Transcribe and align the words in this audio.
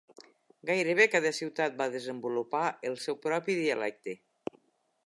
Gairebé 0.69 1.05
cada 1.15 1.31
ciutat 1.41 1.77
va 1.83 1.89
desenvolupar 1.97 2.65
el 2.91 2.99
seu 3.05 3.21
propi 3.29 3.61
dialecte. 3.63 4.19